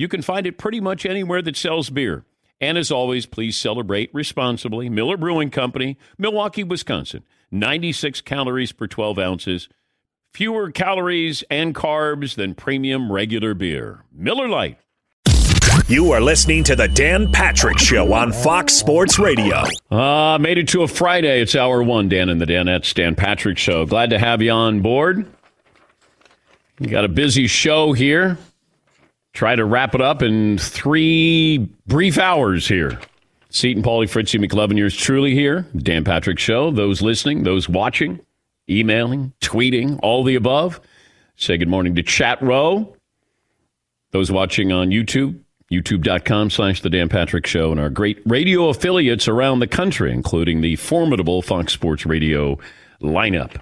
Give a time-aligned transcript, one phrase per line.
[0.00, 2.24] you can find it pretty much anywhere that sells beer.
[2.58, 4.88] And as always, please celebrate responsibly.
[4.88, 7.22] Miller Brewing Company, Milwaukee, Wisconsin.
[7.50, 9.68] 96 calories per 12 ounces.
[10.32, 14.04] Fewer calories and carbs than premium regular beer.
[14.10, 14.78] Miller Lite.
[15.86, 19.64] You are listening to the Dan Patrick Show on Fox Sports Radio.
[19.90, 21.42] Uh, made it to a Friday.
[21.42, 23.84] It's hour one, Dan and the Danettes, Dan Patrick Show.
[23.84, 25.26] Glad to have you on board.
[26.78, 28.38] We got a busy show here.
[29.32, 32.98] Try to wrap it up in three brief hours here.
[33.50, 35.66] Seton, Paulie, Fritzy, McLovin, yours truly here.
[35.76, 36.70] Dan Patrick Show.
[36.70, 38.20] Those listening, those watching,
[38.68, 40.80] emailing, tweeting, all the above.
[41.36, 42.96] Say good morning to Chat Row.
[44.12, 45.40] Those watching on YouTube,
[45.70, 50.60] youtube.com slash The Dan Patrick Show, and our great radio affiliates around the country, including
[50.60, 52.58] the formidable Fox Sports Radio
[53.00, 53.60] lineup.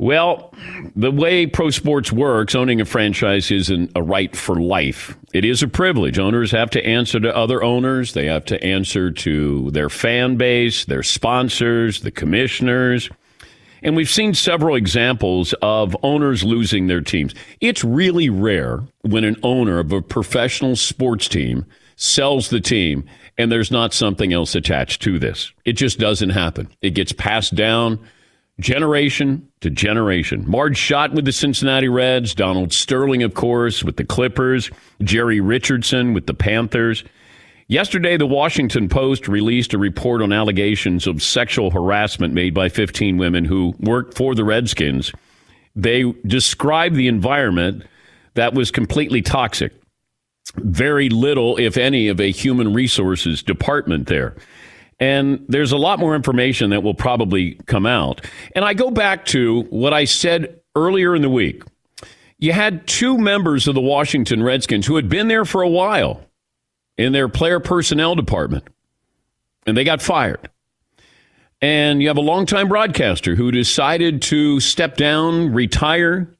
[0.00, 0.54] Well,
[0.94, 5.18] the way pro sports works, owning a franchise isn't a right for life.
[5.34, 6.20] It is a privilege.
[6.20, 8.12] Owners have to answer to other owners.
[8.12, 13.10] They have to answer to their fan base, their sponsors, the commissioners.
[13.82, 17.34] And we've seen several examples of owners losing their teams.
[17.60, 21.66] It's really rare when an owner of a professional sports team
[21.96, 23.04] sells the team
[23.36, 25.52] and there's not something else attached to this.
[25.64, 26.68] It just doesn't happen.
[26.82, 27.98] It gets passed down
[28.60, 30.44] generation to generation.
[30.48, 34.70] Marge Schott with the Cincinnati Reds, Donald Sterling, of course, with the Clippers,
[35.02, 37.04] Jerry Richardson with the Panthers.
[37.68, 43.18] Yesterday, the Washington Post released a report on allegations of sexual harassment made by 15
[43.18, 45.12] women who worked for the Redskins.
[45.76, 47.84] They described the environment
[48.34, 49.72] that was completely toxic.
[50.56, 54.34] Very little, if any, of a human resources department there.
[55.00, 58.24] And there's a lot more information that will probably come out.
[58.54, 61.62] And I go back to what I said earlier in the week.
[62.38, 66.24] You had two members of the Washington Redskins who had been there for a while
[66.96, 68.64] in their player personnel department,
[69.66, 70.50] and they got fired.
[71.60, 76.36] And you have a longtime broadcaster who decided to step down, retire.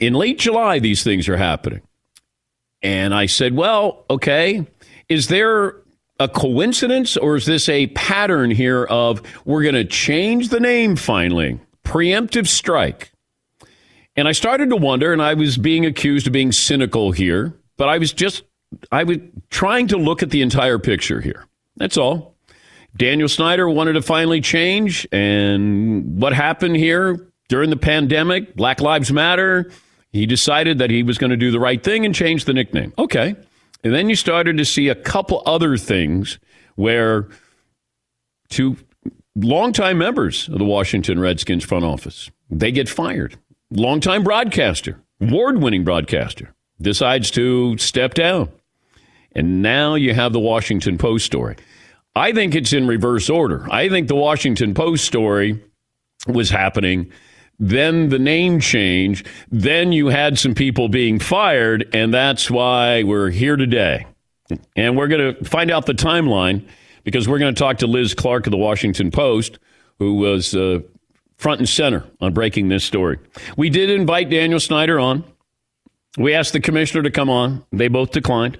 [0.00, 1.82] In late July, these things are happening.
[2.82, 4.66] And I said, well, okay,
[5.08, 5.76] is there
[6.18, 10.96] a coincidence or is this a pattern here of we're going to change the name
[10.96, 11.60] finally?
[11.84, 13.12] Preemptive strike.
[14.16, 17.88] And I started to wonder, and I was being accused of being cynical here, but
[17.88, 18.42] I was just,
[18.90, 19.18] I was
[19.50, 21.46] trying to look at the entire picture here.
[21.76, 22.34] That's all.
[22.96, 25.06] Daniel Snyder wanted to finally change.
[25.12, 28.56] And what happened here during the pandemic?
[28.56, 29.70] Black Lives Matter.
[30.10, 32.92] He decided that he was going to do the right thing and change the nickname.
[32.98, 33.36] Okay.
[33.84, 36.38] And then you started to see a couple other things
[36.74, 37.28] where
[38.48, 38.76] two
[39.36, 43.36] longtime members of the Washington Redskins front office, they get fired.
[43.70, 48.50] Longtime broadcaster, award-winning broadcaster, decides to step down.
[49.32, 51.56] And now you have the Washington Post story.
[52.16, 53.66] I think it's in reverse order.
[53.70, 55.62] I think the Washington Post story
[56.26, 57.12] was happening
[57.58, 63.30] then the name change, then you had some people being fired, and that's why we're
[63.30, 64.06] here today.
[64.76, 66.66] And we're going to find out the timeline
[67.04, 69.58] because we're going to talk to Liz Clarke of the Washington Post,
[69.98, 70.80] who was uh,
[71.36, 73.18] front and center on breaking this story.
[73.56, 75.24] We did invite Daniel Snyder on.
[76.16, 77.64] We asked the commissioner to come on.
[77.72, 78.58] They both declined.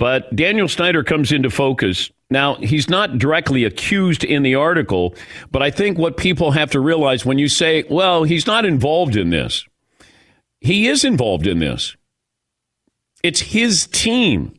[0.00, 2.10] But Daniel Snyder comes into focus.
[2.30, 5.14] Now, he's not directly accused in the article,
[5.50, 9.14] but I think what people have to realize when you say, well, he's not involved
[9.14, 9.66] in this,
[10.62, 11.96] he is involved in this.
[13.22, 14.54] It's his team,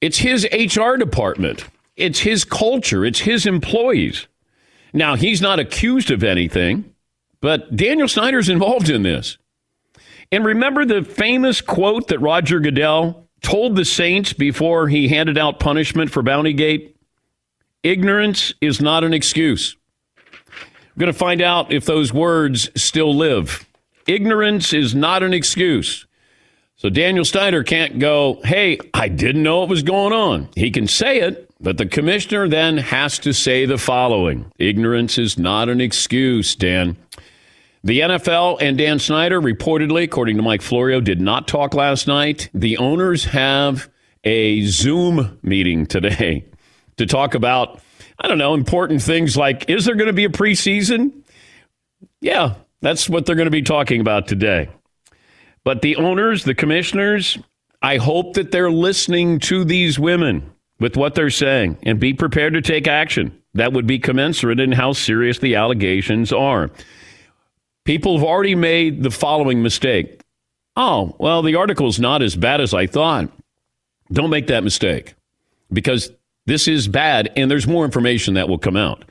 [0.00, 4.28] it's his HR department, it's his culture, it's his employees.
[4.94, 6.94] Now, he's not accused of anything,
[7.42, 9.36] but Daniel Snyder's involved in this.
[10.32, 15.60] And remember the famous quote that Roger Goodell told the Saints before he handed out
[15.60, 16.94] punishment for Bountygate?
[17.82, 19.76] Ignorance is not an excuse.
[20.96, 23.66] We're going to find out if those words still live.
[24.06, 26.06] Ignorance is not an excuse.
[26.76, 30.48] So Daniel Snyder can't go, hey, I didn't know what was going on.
[30.56, 35.38] He can say it, but the commissioner then has to say the following Ignorance is
[35.38, 36.96] not an excuse, Dan.
[37.82, 42.50] The NFL and Dan Snyder reportedly, according to Mike Florio, did not talk last night.
[42.52, 43.88] The owners have
[44.22, 46.44] a Zoom meeting today
[46.98, 47.80] to talk about,
[48.18, 51.22] I don't know, important things like is there going to be a preseason?
[52.20, 54.68] Yeah, that's what they're going to be talking about today.
[55.64, 57.38] But the owners, the commissioners,
[57.80, 60.50] I hope that they're listening to these women
[60.80, 64.72] with what they're saying and be prepared to take action that would be commensurate in
[64.72, 66.70] how serious the allegations are.
[67.84, 70.22] People have already made the following mistake.
[70.76, 73.30] Oh, well, the article's not as bad as I thought.
[74.12, 75.14] Don't make that mistake
[75.72, 76.10] because
[76.46, 79.04] this is bad and there's more information that will come out.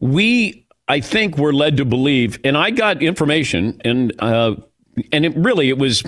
[0.00, 4.56] We, I think, were led to believe, and I got information, and uh,
[5.12, 6.02] and it really it was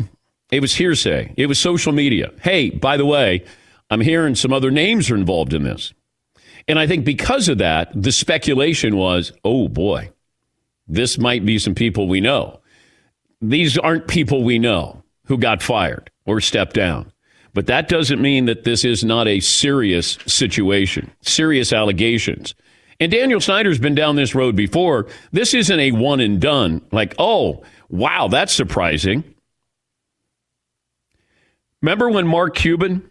[0.51, 1.33] it was hearsay.
[1.37, 2.33] It was social media.
[2.43, 3.45] Hey, by the way,
[3.91, 5.95] I'm hearing some other names are involved in this,
[6.69, 10.11] and I think because of that, the speculation was, oh boy,
[10.89, 12.61] this might be some people we know.
[13.41, 17.13] These aren't people we know who got fired or stepped down.
[17.55, 22.55] But that doesn't mean that this is not a serious situation, serious allegations.
[23.01, 25.07] And Daniel Snyder's been down this road before.
[25.33, 29.25] This isn't a one and done, like, oh, wow, that's surprising.
[31.83, 33.11] Remember when Mark Cuban,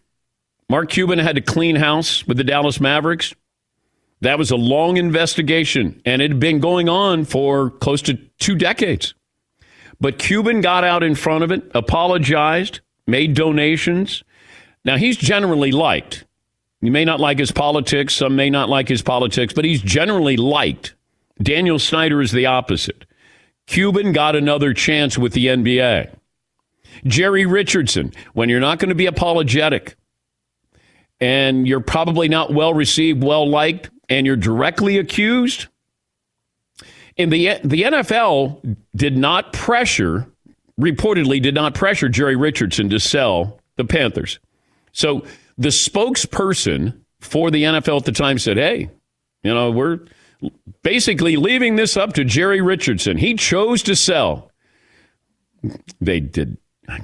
[0.69, 3.33] Mark Cuban had to clean house with the Dallas Mavericks?
[4.25, 8.55] That was a long investigation, and it had been going on for close to two
[8.55, 9.13] decades.
[10.01, 14.23] But Cuban got out in front of it, apologized, made donations.
[14.83, 16.25] Now, he's generally liked.
[16.81, 20.37] You may not like his politics, some may not like his politics, but he's generally
[20.37, 20.95] liked.
[21.39, 23.05] Daniel Snyder is the opposite.
[23.67, 26.15] Cuban got another chance with the NBA.
[27.05, 29.95] Jerry Richardson, when you're not going to be apologetic
[31.19, 35.67] and you're probably not well received, well liked, and you're directly accused,
[37.17, 40.27] and the the NFL did not pressure,
[40.79, 44.39] reportedly did not pressure Jerry Richardson to sell the Panthers.
[44.91, 45.25] So
[45.57, 48.89] the spokesperson for the NFL at the time said, "Hey,
[49.43, 49.99] you know, we're
[50.83, 53.17] basically leaving this up to Jerry Richardson.
[53.17, 54.51] He chose to sell."
[55.99, 56.57] They did.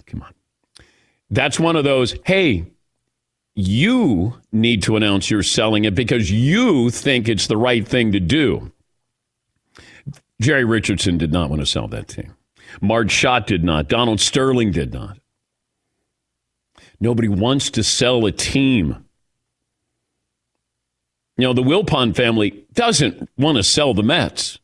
[0.06, 0.33] Come on.
[1.31, 2.65] That's one of those, hey,
[3.56, 8.19] you need to announce you're selling it because you think it's the right thing to
[8.19, 8.71] do.
[10.39, 12.36] Jerry Richardson did not want to sell that team.
[12.81, 13.89] Marge Schott did not.
[13.89, 15.17] Donald Sterling did not.
[17.00, 19.05] Nobody wants to sell a team.
[21.38, 24.60] You know, the Wilpon family doesn't want to sell the Mets.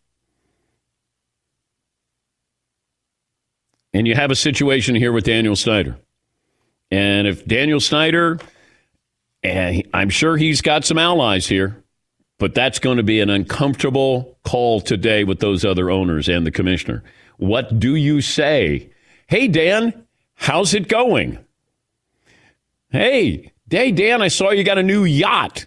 [3.94, 5.98] And you have a situation here with Daniel Snyder.
[6.92, 8.40] And if Daniel Snyder
[9.48, 11.84] and I'm sure he's got some allies here,
[12.38, 16.52] but that's going to be an uncomfortable call today with those other owners and the
[16.52, 17.04] commissioner.
[17.38, 18.90] What do you say?
[19.28, 21.40] Hey, Dan, how's it going?
[22.90, 25.66] Hey, hey, Dan, I saw you got a new yacht.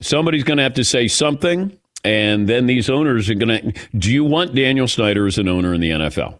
[0.00, 3.80] Somebody's going to have to say something, and then these owners are going to.
[3.96, 6.38] Do you want Daniel Snyder as an owner in the NFL?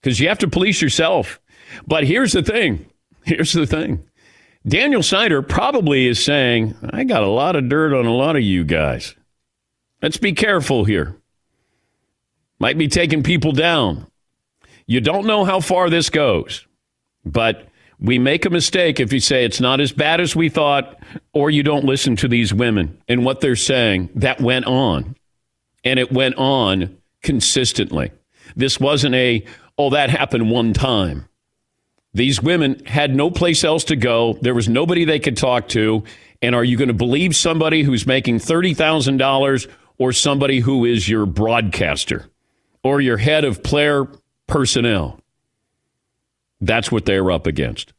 [0.00, 1.40] Because you have to police yourself.
[1.86, 2.84] But here's the thing
[3.24, 4.04] Here's the thing
[4.66, 8.42] Daniel Snyder probably is saying, I got a lot of dirt on a lot of
[8.42, 9.14] you guys.
[10.00, 11.16] Let's be careful here.
[12.58, 14.06] Might be taking people down.
[14.86, 16.66] You don't know how far this goes,
[17.24, 21.00] but we make a mistake if you say it's not as bad as we thought,
[21.32, 24.10] or you don't listen to these women and what they're saying.
[24.16, 25.16] That went on,
[25.84, 28.10] and it went on consistently.
[28.56, 29.44] This wasn't a,
[29.78, 31.28] oh, that happened one time.
[32.14, 34.38] These women had no place else to go.
[34.42, 36.04] There was nobody they could talk to.
[36.42, 41.24] And are you going to believe somebody who's making $30,000 or somebody who is your
[41.24, 42.26] broadcaster
[42.82, 44.08] or your head of player
[44.46, 45.20] personnel?
[46.60, 47.92] That's what they're up against.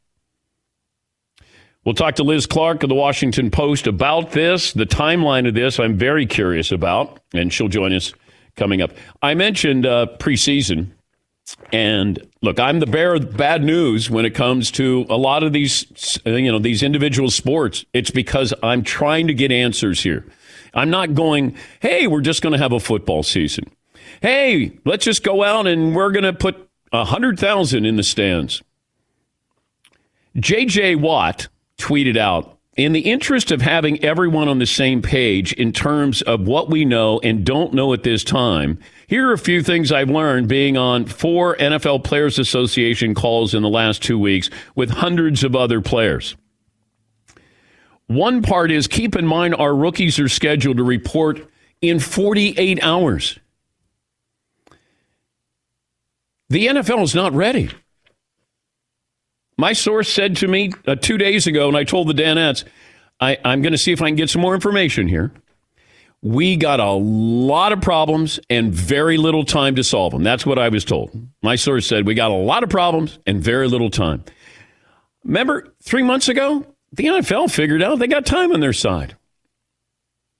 [1.84, 5.78] We'll talk to Liz Clarke of the Washington Post about this, the timeline of this.
[5.78, 8.14] I'm very curious about, and she'll join us
[8.56, 8.92] coming up.
[9.20, 10.92] I mentioned uh, preseason,
[11.72, 15.52] and look, I'm the bearer of bad news when it comes to a lot of
[15.52, 17.84] these, you know, these individual sports.
[17.92, 20.24] It's because I'm trying to get answers here.
[20.72, 23.64] I'm not going, hey, we're just going to have a football season.
[24.22, 28.02] Hey, let's just go out and we're going to put a hundred thousand in the
[28.02, 28.62] stands.
[30.36, 30.96] J.J.
[30.96, 31.48] Watt
[31.78, 36.46] tweeted out, in the interest of having everyone on the same page in terms of
[36.46, 40.10] what we know and don't know at this time, here are a few things I've
[40.10, 45.44] learned being on four NFL Players Association calls in the last two weeks with hundreds
[45.44, 46.36] of other players.
[48.06, 51.48] One part is keep in mind our rookies are scheduled to report
[51.80, 53.38] in 48 hours.
[56.50, 57.70] The NFL is not ready.
[59.56, 62.64] My source said to me uh, two days ago, and I told the Danettes,
[63.20, 65.32] I, I'm going to see if I can get some more information here.
[66.24, 70.22] We got a lot of problems and very little time to solve them.
[70.22, 71.10] That's what I was told.
[71.42, 74.24] My source said we got a lot of problems and very little time.
[75.22, 79.16] Remember three months ago, the NFL figured out they got time on their side.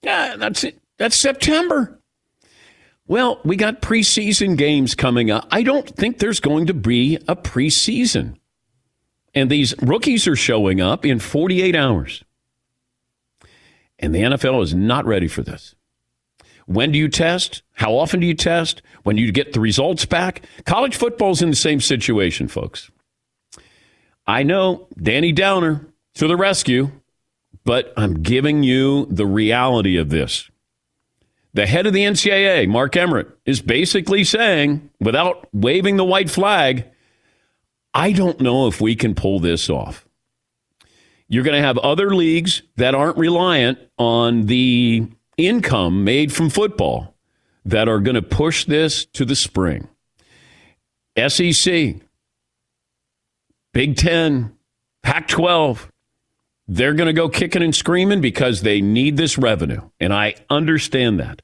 [0.02, 0.80] Yeah, that's it.
[0.96, 2.00] That's September.
[3.06, 5.46] Well, we got preseason games coming up.
[5.50, 8.36] I don't think there's going to be a preseason.
[9.34, 12.24] And these rookies are showing up in 48 hours.
[13.98, 15.74] And the NFL is not ready for this.
[16.66, 17.62] When do you test?
[17.72, 18.82] How often do you test?
[19.02, 20.42] When you get the results back?
[20.64, 22.90] College football's in the same situation, folks.
[24.26, 26.90] I know Danny Downer to the rescue,
[27.64, 30.50] but I'm giving you the reality of this.
[31.52, 36.86] The head of the NCAA, Mark Emmert, is basically saying, without waving the white flag,
[37.92, 40.03] I don't know if we can pull this off.
[41.28, 47.14] You're going to have other leagues that aren't reliant on the income made from football
[47.64, 49.88] that are going to push this to the spring.
[51.16, 51.97] SEC,
[53.73, 54.57] Big Ten,
[55.02, 55.90] Pac 12,
[56.66, 59.81] they're going to go kicking and screaming because they need this revenue.
[60.00, 61.43] And I understand that.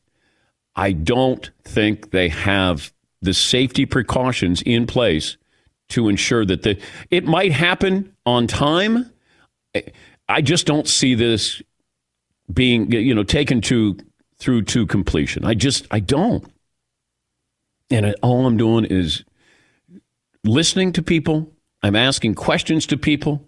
[0.74, 5.36] I don't think they have the safety precautions in place
[5.90, 9.12] to ensure that the it might happen on time.
[10.28, 11.62] I just don't see this
[12.52, 13.96] being you know taken to
[14.38, 15.44] through to completion.
[15.44, 16.44] I just I don't.
[17.90, 19.24] And all I'm doing is
[20.44, 21.52] listening to people.
[21.82, 23.46] I'm asking questions to people.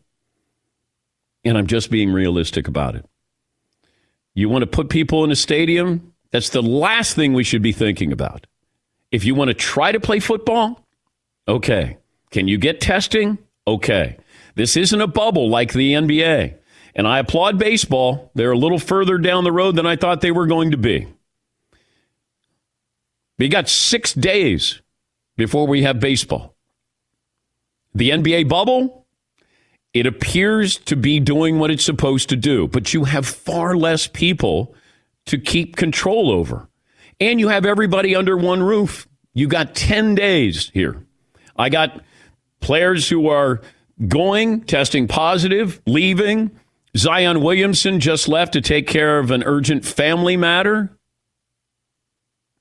[1.45, 3.05] And I'm just being realistic about it.
[4.35, 6.12] You want to put people in a stadium?
[6.31, 8.47] That's the last thing we should be thinking about.
[9.11, 10.87] If you want to try to play football,
[11.47, 11.99] okay.
[12.31, 13.38] Can you get testing?
[13.67, 14.17] Okay.
[14.54, 16.59] This isn't a bubble like the NBA.
[16.94, 18.30] And I applaud baseball.
[18.35, 21.06] They're a little further down the road than I thought they were going to be.
[23.38, 24.82] We got six days
[25.37, 26.54] before we have baseball.
[27.94, 29.06] The NBA bubble,
[29.92, 34.06] it appears to be doing what it's supposed to do, but you have far less
[34.06, 34.75] people
[35.26, 36.68] to keep control over.
[37.21, 39.06] And you have everybody under one roof.
[39.35, 41.06] You got 10 days here.
[41.56, 42.02] I got
[42.61, 43.61] players who are
[44.09, 46.50] going, testing positive, leaving.
[46.97, 50.90] Zion Williamson just left to take care of an urgent family matter.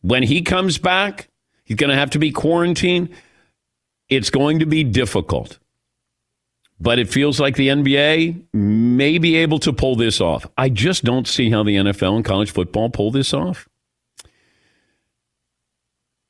[0.01, 1.27] When he comes back,
[1.63, 3.10] he's going to have to be quarantined.
[4.10, 5.60] It's going to be difficult.
[6.79, 10.48] But it feels like the NBA may be able to pull this off.
[10.57, 13.67] I just don't see how the NFL and college football pull this off.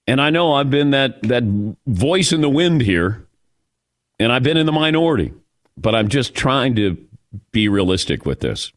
[0.07, 1.43] And I know I've been that, that
[1.87, 3.25] voice in the wind here,
[4.21, 5.33] and I've been in the minority,
[5.75, 6.97] but I'm just trying to
[7.51, 8.71] be realistic with this.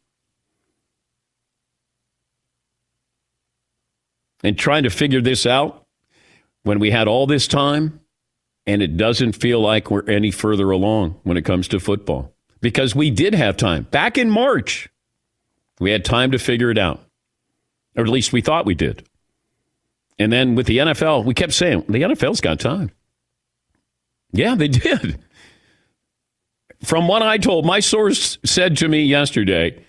[4.42, 5.86] And trying to figure this out
[6.62, 8.00] when we had all this time
[8.66, 12.94] and it doesn't feel like we're any further along when it comes to football because
[12.94, 13.82] we did have time.
[13.90, 14.88] Back in March,
[15.78, 17.02] we had time to figure it out,
[17.96, 19.06] or at least we thought we did.
[20.18, 22.90] And then with the NFL, we kept saying, the NFL's got time.
[24.32, 25.20] Yeah, they did.
[26.84, 29.82] From what I told, my source said to me yesterday,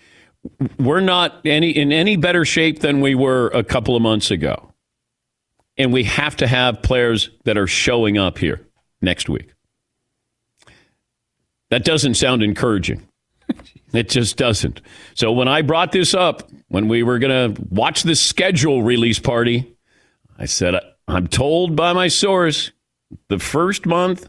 [0.79, 4.71] we're not any in any better shape than we were a couple of months ago.
[5.77, 8.65] And we have to have players that are showing up here
[9.01, 9.53] next week.
[11.69, 13.07] That doesn't sound encouraging.
[13.93, 14.81] It just doesn't.
[15.13, 19.19] So when I brought this up, when we were going to watch the schedule release
[19.19, 19.73] party,
[20.37, 20.75] I said,
[21.07, 22.73] I'm told by my source
[23.29, 24.27] the first month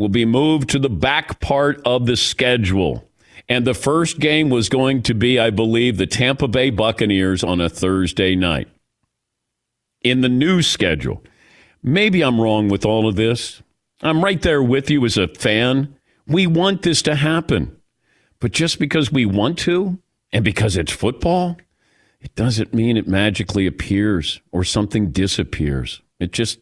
[0.00, 3.06] will be moved to the back part of the schedule.
[3.50, 7.60] And the first game was going to be, I believe, the Tampa Bay Buccaneers on
[7.60, 8.66] a Thursday night
[10.00, 11.22] in the new schedule.
[11.82, 13.60] Maybe I'm wrong with all of this.
[14.00, 15.94] I'm right there with you as a fan.
[16.26, 17.76] We want this to happen.
[18.38, 19.98] But just because we want to
[20.32, 21.58] and because it's football,
[22.22, 26.00] it doesn't mean it magically appears or something disappears.
[26.18, 26.60] It just,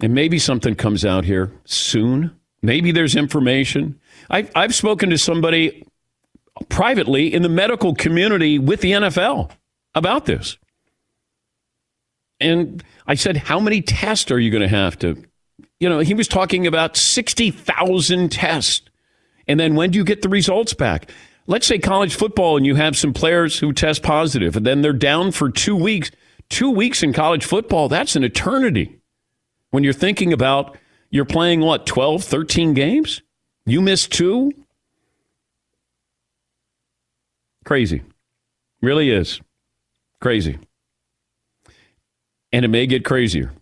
[0.00, 2.36] and maybe something comes out here soon.
[2.62, 3.98] Maybe there's information.
[4.30, 5.86] I've, I've spoken to somebody
[6.68, 9.50] privately in the medical community with the NFL
[9.94, 10.58] about this.
[12.40, 15.22] And I said, How many tests are you going to have to?
[15.80, 18.82] You know, he was talking about 60,000 tests.
[19.48, 21.10] And then when do you get the results back?
[21.46, 24.92] Let's say college football and you have some players who test positive and then they're
[24.92, 26.10] down for two weeks.
[26.48, 29.00] Two weeks in college football, that's an eternity.
[29.76, 30.78] When you're thinking about
[31.10, 33.20] you're playing what, 12, 13 games?
[33.66, 34.50] You miss two?
[37.62, 38.02] Crazy.
[38.80, 39.38] Really is.
[40.18, 40.58] Crazy.
[42.52, 43.52] And it may get crazier.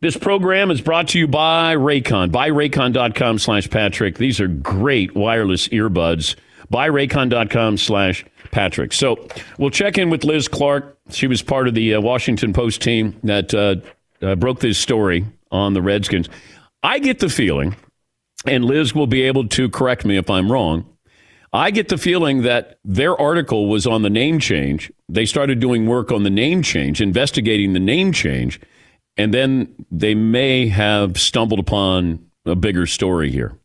[0.00, 2.32] This program is brought to you by Raycon.
[2.32, 4.18] Buyraycon.com slash Patrick.
[4.18, 6.34] These are great wireless earbuds.
[6.72, 8.92] Buyraycon.com slash Patrick.
[8.92, 10.98] So we'll check in with Liz Clarke.
[11.12, 13.76] She was part of the uh, Washington Post team that uh,
[14.24, 16.28] uh, broke this story on the Redskins.
[16.82, 17.76] I get the feeling,
[18.46, 20.86] and Liz will be able to correct me if I'm wrong.
[21.52, 24.90] I get the feeling that their article was on the name change.
[25.08, 28.58] They started doing work on the name change, investigating the name change
[29.16, 33.56] and then they may have stumbled upon a bigger story here.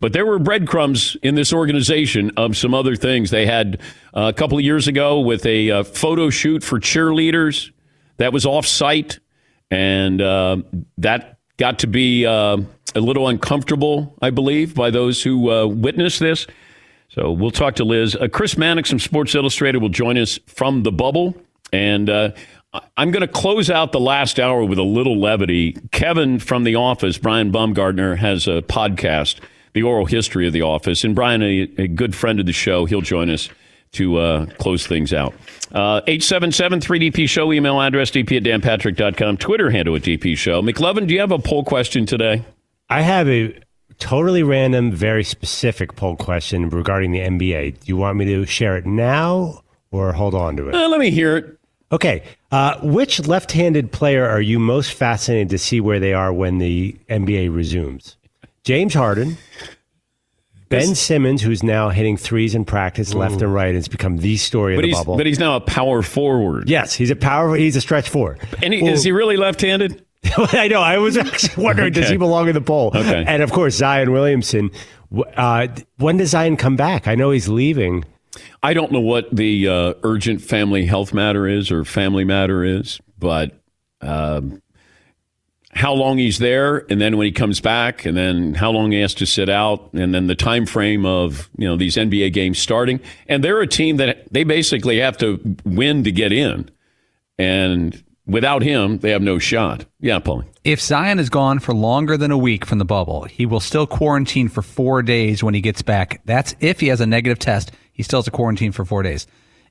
[0.00, 3.30] But there were breadcrumbs in this organization of some other things.
[3.30, 3.80] They had
[4.14, 7.70] uh, a couple of years ago with a uh, photo shoot for cheerleaders
[8.16, 9.18] that was off site,
[9.70, 10.58] and uh,
[10.98, 12.58] that got to be uh,
[12.94, 16.46] a little uncomfortable, I believe, by those who uh, witnessed this.
[17.08, 18.16] So we'll talk to Liz.
[18.16, 21.36] Uh, Chris Mannix from Sports Illustrated will join us from the bubble.
[21.72, 22.08] And
[22.96, 25.76] I'm going to close out the last hour with a little levity.
[25.92, 29.38] Kevin from The Office, Brian Baumgartner, has a podcast,
[29.74, 31.04] The Oral History of The Office.
[31.04, 33.50] And Brian, a, a good friend of the show, he'll join us
[33.92, 35.34] to uh, close things out.
[35.72, 40.62] Uh, 877 3DP Show, email address dp at danpatrick.com, Twitter handle at DP Show.
[40.62, 42.44] McLovin, do you have a poll question today?
[42.88, 43.56] I have a
[43.98, 47.80] totally random, very specific poll question regarding the NBA.
[47.80, 50.74] Do you want me to share it now or hold on to it?
[50.74, 51.58] Uh, let me hear it.
[51.92, 52.22] Okay.
[52.50, 56.58] Uh, which left handed player are you most fascinated to see where they are when
[56.58, 58.16] the NBA resumes?
[58.64, 59.36] James Harden,
[60.70, 64.74] Ben Simmons, who's now hitting threes in practice left and right, has become the story
[64.74, 65.16] of But the he's, bubble.
[65.18, 66.68] but he's now a power forward.
[66.68, 67.54] yes, he's a power.
[67.56, 68.38] He's a stretch four.
[68.62, 70.04] And he, is he really left handed?
[70.36, 70.80] I know.
[70.80, 72.90] I was actually wondering, does he belong in the poll?
[72.94, 73.24] Okay.
[73.26, 74.70] And of course, Zion Williamson.
[75.36, 77.06] Uh, when does Zion come back?
[77.06, 78.04] I know he's leaving.
[78.62, 82.98] I don't know what the uh, urgent family health matter is or family matter is,
[83.18, 83.52] but
[84.00, 84.60] um,
[85.74, 89.00] how long he's there, and then when he comes back, and then how long he
[89.00, 92.58] has to sit out, and then the time frame of you know these NBA games
[92.58, 96.70] starting, and they're a team that they basically have to win to get in,
[97.38, 99.84] and without him, they have no shot.
[100.00, 100.46] Yeah, Paulie.
[100.62, 103.86] If Zion is gone for longer than a week from the bubble, he will still
[103.86, 106.22] quarantine for four days when he gets back.
[106.24, 107.72] That's if he has a negative test.
[107.92, 109.26] He still has to quarantine for four days.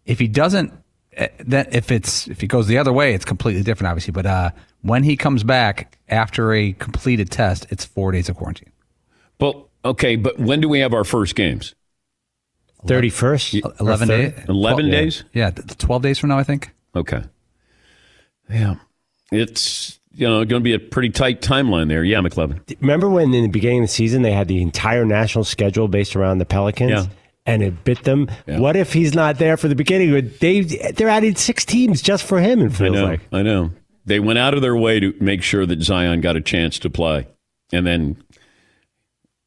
[0.05, 0.71] If he doesn't,
[1.13, 4.11] eh, then if it's if he goes the other way, it's completely different, obviously.
[4.11, 4.51] But uh,
[4.83, 8.71] when he comes back after a completed test, it's four days of quarantine.
[9.39, 11.73] But okay, but when do we have our first games?
[12.85, 14.33] Thirty first, Eleven days.
[14.47, 15.23] Eleven days.
[15.33, 16.71] Yeah, th- twelve days from now, I think.
[16.95, 17.23] Okay.
[18.49, 18.75] Yeah.
[19.31, 22.03] It's, you know, going to be a pretty tight timeline there.
[22.03, 22.59] Yeah, McLovin.
[22.81, 26.15] Remember when in the beginning of the season they had the entire national schedule based
[26.15, 26.91] around the Pelicans?
[26.91, 27.05] Yeah.
[27.45, 28.29] And it bit them.
[28.47, 28.59] Yeah.
[28.59, 30.31] What if he's not there for the beginning?
[30.39, 32.61] They they're adding six teams just for him.
[32.61, 33.03] It I feels know.
[33.05, 33.21] like.
[33.33, 33.71] I know.
[34.05, 36.89] They went out of their way to make sure that Zion got a chance to
[36.89, 37.27] play.
[37.71, 38.23] And then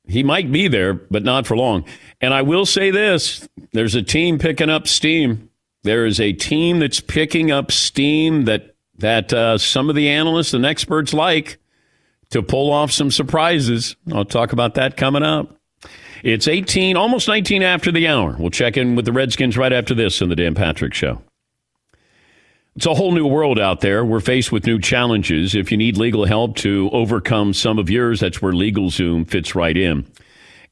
[0.08, 1.84] he might be there, but not for long.
[2.20, 5.50] And I will say this there's a team picking up steam.
[5.82, 10.54] There is a team that's picking up steam that, that uh, some of the analysts
[10.54, 11.58] and experts like
[12.30, 13.94] to pull off some surprises.
[14.12, 15.56] I'll talk about that coming up.
[16.24, 18.34] It's 18, almost 19 after the hour.
[18.38, 21.22] We'll check in with the Redskins right after this on the Dan Patrick Show.
[22.76, 24.04] It's a whole new world out there.
[24.04, 25.54] We're faced with new challenges.
[25.54, 29.74] If you need legal help to overcome some of yours, that's where LegalZoom fits right
[29.74, 30.06] in.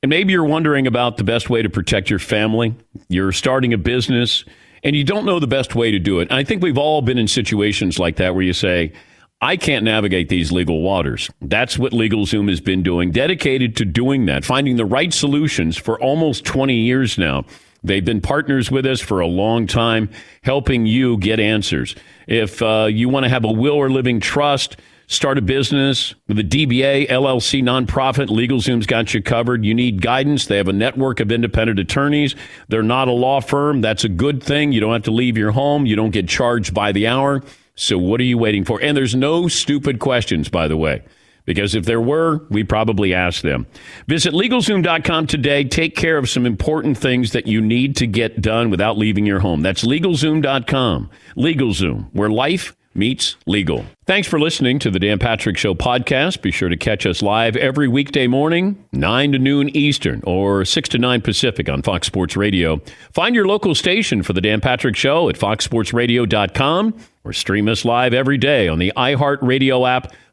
[0.03, 2.75] And maybe you're wondering about the best way to protect your family.
[3.09, 4.45] You're starting a business
[4.83, 6.31] and you don't know the best way to do it.
[6.31, 8.93] I think we've all been in situations like that where you say,
[9.41, 11.31] I can't navigate these legal waters.
[11.41, 15.99] That's what LegalZoom has been doing, dedicated to doing that, finding the right solutions for
[16.03, 17.47] almost 20 years now.
[17.85, 20.11] They've been partners with us for a long time,
[20.43, 21.95] helping you get answers.
[22.27, 26.39] If uh, you want to have a will or living trust, start a business with
[26.39, 29.65] a DBA, LLC, nonprofit, LegalZoom's got you covered.
[29.65, 30.47] You need guidance.
[30.47, 32.35] They have a network of independent attorneys.
[32.69, 33.83] They're not a law firm.
[33.83, 34.73] That's a good thing.
[34.73, 35.85] You don't have to leave your home.
[35.85, 37.43] You don't get charged by the hour.
[37.77, 38.81] So what are you waiting for?
[38.81, 41.03] And there's no stupid questions, by the way,
[41.45, 43.67] because if there were, we probably asked them.
[44.07, 45.65] Visit LegalZoom.com today.
[45.65, 49.41] Take care of some important things that you need to get done without leaving your
[49.41, 49.63] home.
[49.63, 51.11] That's LegalZoom.com.
[51.37, 53.85] LegalZoom, where life meets legal.
[54.07, 56.43] Thanks for listening to the Dan Patrick Show podcast.
[56.43, 60.89] Be sure to catch us live every weekday morning, 9 to noon Eastern or 6
[60.91, 62.81] to 9 Pacific on Fox Sports Radio.
[63.13, 68.15] Find your local station for the Dan Patrick Show at foxsportsradio.com or stream us live
[68.15, 70.13] every day on the iHeartRadio app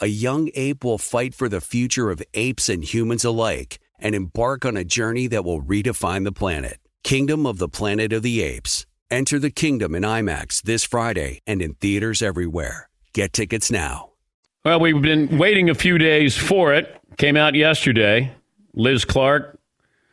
[0.00, 4.64] a young ape will fight for the future of apes and humans alike and embark
[4.64, 6.78] on a journey that will redefine the planet.
[7.04, 8.86] Kingdom of the Planet of the Apes.
[9.10, 12.88] Enter the kingdom in IMAX this Friday and in theaters everywhere.
[13.12, 14.10] Get tickets now.
[14.64, 16.98] Well, we've been waiting a few days for it.
[17.18, 18.32] Came out yesterday.
[18.72, 19.59] Liz Clarke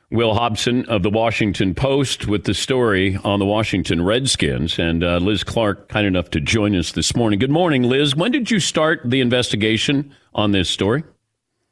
[0.10, 4.80] Will Hobson of the Washington Post with the story on the Washington Redskins.
[4.80, 7.40] And uh, Liz Clarke, kind enough to join us this morning.
[7.40, 8.16] Good morning, Liz.
[8.16, 11.04] When did you start the investigation on this story?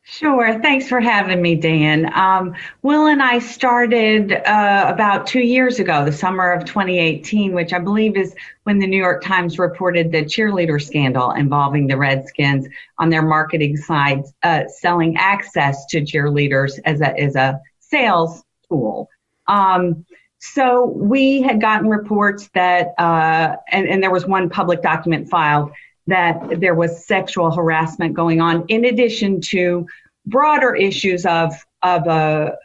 [0.08, 0.60] Sure.
[0.62, 2.14] Thanks for having me, Dan.
[2.14, 7.74] Um, Will and I started uh, about two years ago, the summer of 2018, which
[7.74, 12.68] I believe is when the New York Times reported the cheerleader scandal involving the Redskins
[13.00, 17.60] on their marketing sites, uh, selling access to cheerleaders as a, as a
[17.96, 19.10] sales tool.
[19.48, 20.06] Um,
[20.40, 25.72] so we had gotten reports that, uh, and, and there was one public document filed
[26.08, 29.88] that there was sexual harassment going on, in addition to
[30.26, 32.56] broader issues of of a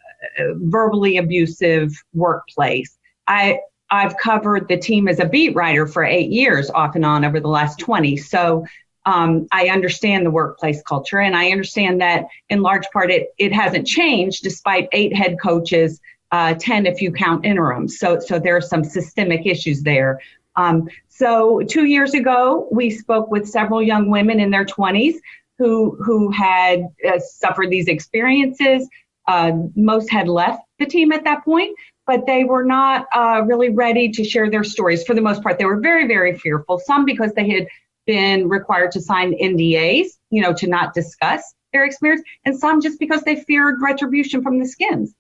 [0.74, 2.98] verbally abusive workplace.
[3.26, 7.24] I I've covered the team as a beat writer for eight years, off and on
[7.24, 8.16] over the last twenty.
[8.16, 8.64] So
[9.06, 13.52] um, I understand the workplace culture, and I understand that in large part it it
[13.52, 16.00] hasn't changed despite eight head coaches,
[16.32, 17.98] uh, ten if you count interims.
[17.98, 20.20] So so there are some systemic issues there.
[20.56, 25.14] Um, so two years ago, we spoke with several young women in their 20s
[25.58, 28.88] who who had uh, suffered these experiences.
[29.26, 33.68] Uh, most had left the team at that point, but they were not uh, really
[33.68, 35.04] ready to share their stories.
[35.04, 36.78] For the most part, they were very very fearful.
[36.78, 37.66] Some because they had
[38.06, 42.98] been required to sign NDAs, you know, to not discuss their experience, and some just
[42.98, 45.14] because they feared retribution from the skins.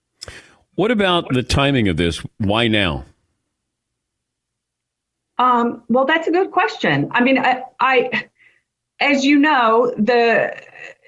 [0.74, 2.24] What about the timing of this?
[2.38, 3.04] Why now?
[5.38, 7.08] Um, well, that's a good question.
[7.12, 8.28] I mean, I, I,
[9.00, 10.54] as you know, the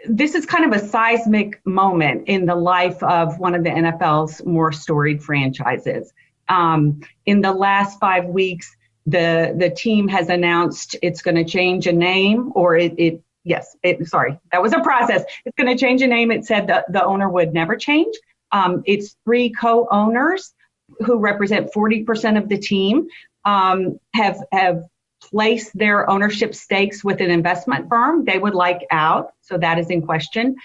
[0.09, 4.45] this is kind of a seismic moment in the life of one of the NFL's
[4.45, 6.13] more storied franchises.
[6.49, 8.75] Um, in the last five weeks,
[9.07, 13.77] the the team has announced it's going to change a name, or it, it yes,
[13.83, 15.25] it, sorry, that was a process.
[15.45, 16.31] It's going to change a name.
[16.31, 18.15] It said that the owner would never change.
[18.53, 20.55] Um, it's three co-owners
[21.01, 23.09] who represent 40% of the team
[23.45, 24.85] um, have have
[25.31, 28.25] placed their ownership stakes with an investment firm.
[28.25, 30.57] They would like out, so that is in question.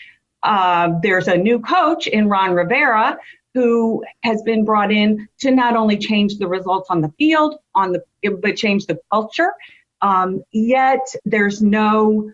[0.44, 3.18] Uh, there's a new coach in Ron Rivera
[3.58, 7.92] who has been brought in to not only change the results on the field, on
[7.92, 9.52] the but change the culture.
[10.04, 12.32] Um, yet there's no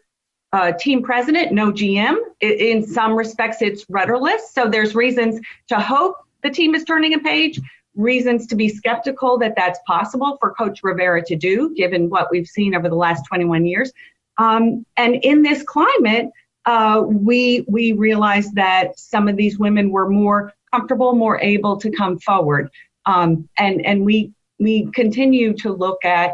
[0.51, 2.17] uh, team president, no GM.
[2.41, 4.51] In some respects, it's rudderless.
[4.51, 7.57] So there's reasons to hope the team is turning a page,
[7.95, 12.47] reasons to be skeptical that that's possible for Coach Rivera to do, given what we've
[12.47, 13.93] seen over the last 21 years.
[14.37, 16.31] Um, and in this climate,
[16.65, 21.91] uh, we we realized that some of these women were more comfortable, more able to
[21.91, 22.69] come forward,
[23.05, 26.33] um, and and we we continue to look at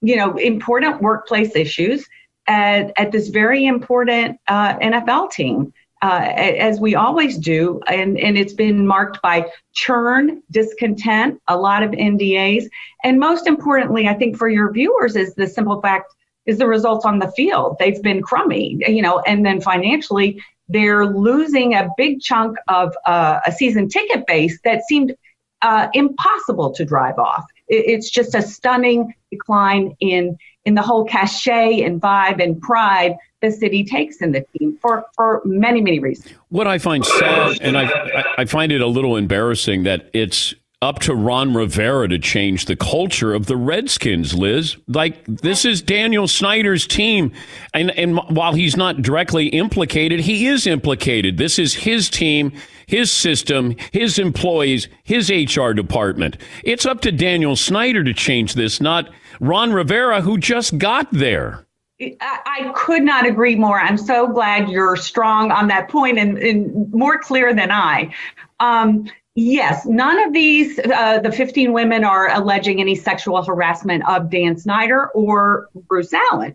[0.00, 2.06] you know important workplace issues
[2.46, 5.72] at, at this very important uh, NFL team
[6.02, 11.84] uh, as we always do, and, and it's been marked by churn, discontent, a lot
[11.84, 12.64] of NDAs,
[13.04, 16.12] and most importantly, I think for your viewers is the simple fact
[16.44, 17.76] is the results on the field.
[17.78, 23.40] They've been crummy, you know, and then financially they're losing a big chunk of uh,
[23.46, 25.14] a season ticket base that seemed
[25.62, 27.44] uh, impossible to drive off.
[27.68, 33.16] It, it's just a stunning decline in in the whole cachet and vibe and pride
[33.40, 36.32] the city takes in the team for, for many, many reasons.
[36.48, 40.98] What I find sad, and I, I find it a little embarrassing that it's up
[40.98, 44.76] to Ron Rivera to change the culture of the Redskins, Liz.
[44.88, 47.32] Like, this is Daniel Snyder's team.
[47.72, 51.38] And, and while he's not directly implicated, he is implicated.
[51.38, 52.52] This is his team,
[52.86, 56.36] his system, his employees, his HR department.
[56.64, 59.08] It's up to Daniel Snyder to change this, not
[59.40, 61.64] Ron Rivera, who just got there.
[62.20, 63.78] I could not agree more.
[63.78, 68.12] I'm so glad you're strong on that point and, and more clear than I.
[68.58, 74.30] Um, yes, none of these, uh, the 15 women are alleging any sexual harassment of
[74.30, 76.54] Dan Snyder or Bruce Allen.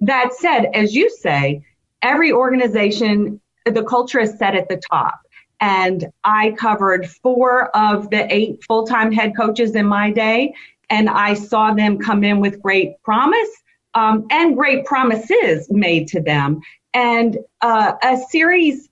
[0.00, 1.62] That said, as you say,
[2.02, 5.20] every organization, the culture is set at the top.
[5.60, 10.54] And I covered four of the eight full time head coaches in my day,
[10.90, 13.48] and I saw them come in with great promise
[13.94, 16.60] um, and great promises made to them,
[16.92, 18.88] and uh, a series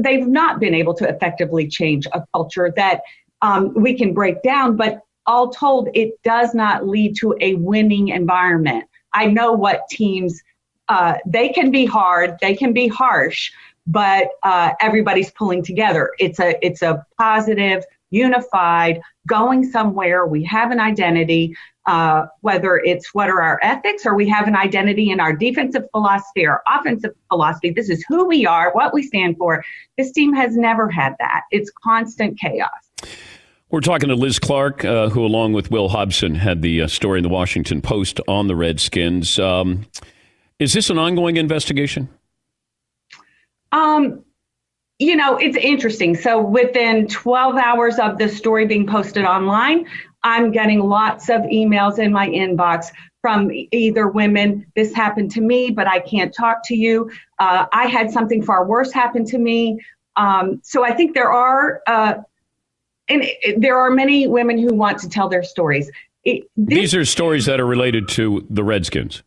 [0.00, 3.02] they've not been able to effectively change a culture that
[3.42, 4.76] um, we can break down.
[4.76, 8.84] But all told, it does not lead to a winning environment.
[9.12, 10.42] I know what teams
[10.88, 13.50] uh, they can be hard, they can be harsh,
[13.86, 16.12] but uh, everybody's pulling together.
[16.18, 20.26] It's a it's a positive, unified, going somewhere.
[20.26, 24.56] We have an identity, uh, whether it's what are our ethics or we have an
[24.56, 27.70] identity in our defensive philosophy or offensive philosophy.
[27.70, 29.64] This is who we are, what we stand for.
[29.96, 31.42] This team has never had that.
[31.50, 32.70] It's constant chaos.
[33.70, 37.18] We're talking to Liz Clarke, uh, who, along with Will Hobson, had the uh, story
[37.18, 39.38] in the Washington Post on the Redskins.
[39.38, 39.86] Um,
[40.58, 42.08] is this an ongoing investigation?
[43.72, 44.24] Um,
[44.98, 46.14] you know, it's interesting.
[46.14, 49.86] So within 12 hours of the story being posted online,
[50.26, 55.70] I'm getting lots of emails in my inbox from either women, this happened to me,
[55.70, 57.10] but I can't talk to you.
[57.38, 59.80] Uh, I had something far worse happen to me.
[60.16, 62.14] Um, so I think there are, uh,
[63.08, 65.90] and it, there are many women who want to tell their stories.
[66.24, 69.22] It, this, These are stories that are related to the Redskins.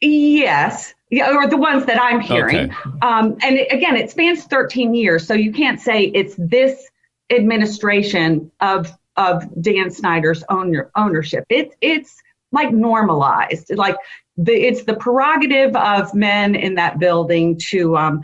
[0.00, 0.92] Yes.
[1.10, 2.72] Yeah, or the ones that I'm hearing.
[2.72, 2.90] Okay.
[3.02, 6.90] Um, and it, again, it spans 13 years, so you can't say it's this
[7.30, 11.44] administration of of Dan Snyder's owner, ownership.
[11.48, 12.16] It's it's
[12.52, 13.96] like normalized, like
[14.36, 18.20] the it's the prerogative of men in that building to um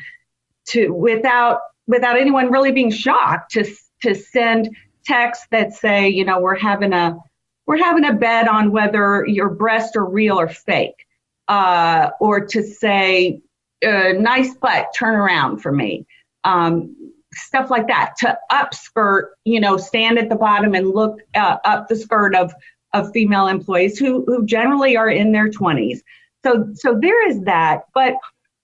[0.68, 3.64] to without without anyone really being shocked to
[4.02, 7.16] to send texts that say, you know, we're having a
[7.66, 11.06] we're having a bet on whether your breasts are real or fake
[11.48, 13.40] uh, or to say,
[13.86, 16.06] uh, nice butt, turn around for me.
[16.44, 21.58] Um, stuff like that to upskirt, you know, stand at the bottom and look uh,
[21.64, 22.52] up the skirt of,
[22.92, 26.00] of female employees who, who generally are in their 20s.
[26.44, 27.82] So, so there is that.
[27.94, 28.14] But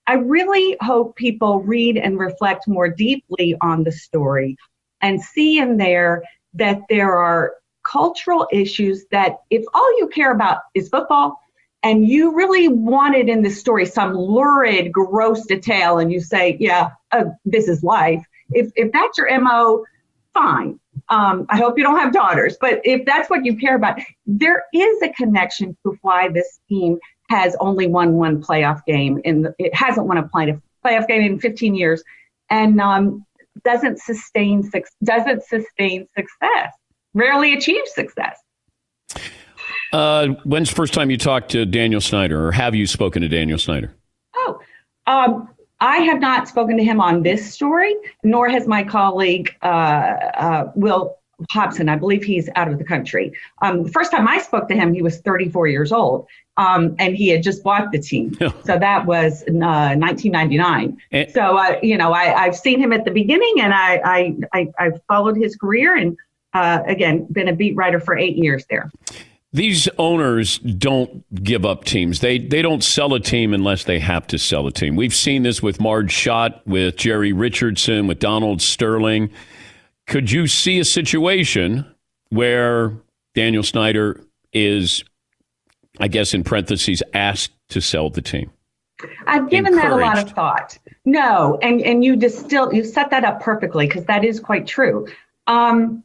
[0.07, 4.57] I really hope people read and reflect more deeply on the story
[5.01, 7.53] and see in there that there are
[7.83, 11.39] cultural issues that if all you care about is football,
[11.81, 16.89] and you really wanted in this story some lurid, gross detail, and you say, yeah,
[17.11, 18.23] uh, this is life.
[18.51, 19.85] If, if that's your MO,
[20.33, 20.79] fine.
[21.09, 24.63] Um, I hope you don't have daughters, but if that's what you care about, there
[24.73, 29.21] is a connection to why this team has only won one playoff game.
[29.25, 32.03] and it hasn't won a playoff game in 15 years,
[32.49, 33.25] and um,
[33.63, 34.69] doesn't sustain
[35.03, 36.73] doesn't sustain success.
[37.13, 38.39] Rarely achieves success.
[39.91, 43.27] Uh, when's the first time you talked to Daniel Snyder, or have you spoken to
[43.27, 43.95] Daniel Snyder?
[44.35, 44.59] Oh,
[45.07, 45.49] um,
[45.81, 50.71] I have not spoken to him on this story, nor has my colleague uh, uh,
[50.75, 51.17] Will
[51.51, 51.87] Hobson.
[51.87, 53.31] I believe he's out of the country.
[53.61, 57.15] Um, the first time I spoke to him, he was 34 years old, um, and
[57.15, 58.37] he had just bought the team.
[58.65, 60.97] so that was uh, 1999.
[61.11, 64.67] And, so uh, you know, I, have seen him at the beginning, and I, I,
[64.79, 66.17] I have followed his career, and
[66.53, 68.91] uh, again, been a beat writer for eight years there.
[69.51, 72.19] These owners don't give up teams.
[72.19, 74.95] They they don't sell a team unless they have to sell a team.
[74.95, 79.31] We've seen this with Marge Schott, with Jerry Richardson, with Donald Sterling.
[80.05, 81.85] Could you see a situation
[82.29, 82.93] where
[83.33, 84.21] Daniel Snyder
[84.53, 85.03] is,
[85.99, 88.51] I guess, in parentheses, asked to sell the team?
[89.27, 90.77] I've given that a lot of thought.
[91.05, 95.07] No, and and you distill you set that up perfectly because that is quite true.
[95.47, 96.03] Um,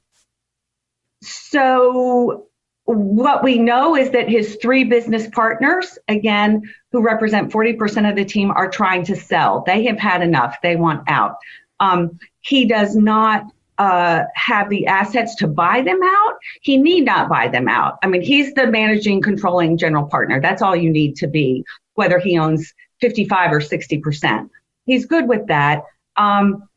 [1.21, 2.47] so
[2.85, 8.25] what we know is that his three business partners, again, who represent 40% of the
[8.25, 9.62] team, are trying to sell.
[9.66, 10.57] They have had enough.
[10.62, 11.37] They want out.
[11.81, 13.44] Um, he does not
[13.79, 16.35] uh, have the assets to buy them out.
[16.61, 17.99] He need not buy them out.
[18.03, 20.40] I mean, he's the managing, controlling general partner.
[20.40, 24.51] That's all you need to be, whether he owns 55 or 60%.
[24.87, 25.83] He's good with that.
[26.16, 26.68] Um,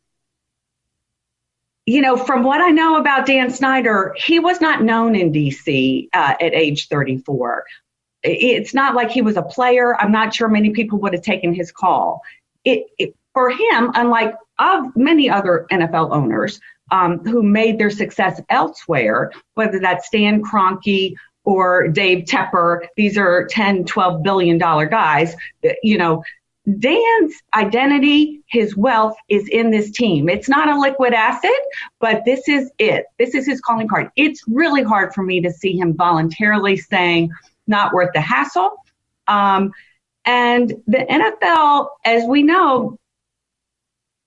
[1.88, 6.10] you know, from what I know about Dan Snyder, he was not known in DC
[6.13, 7.63] uh, at age 34.
[8.23, 10.00] It's not like he was a player.
[10.00, 12.21] I'm not sure many people would have taken his call.
[12.65, 16.60] It, it for him, unlike of many other NFL owners
[16.91, 23.47] um, who made their success elsewhere, whether that's Stan Kroenke or Dave Tepper, these are
[23.47, 25.38] 10, 12 billion dollar guys.
[25.84, 26.21] You know,
[26.80, 30.28] Dan's identity, his wealth is in this team.
[30.28, 31.52] It's not a liquid asset,
[32.00, 33.06] but this is it.
[33.18, 34.12] This is his calling card.
[34.18, 37.32] It's really hard for me to see him voluntarily saying,
[37.68, 38.72] not worth the hassle.
[39.28, 39.72] Um,
[40.26, 42.98] and the NFL, as we know,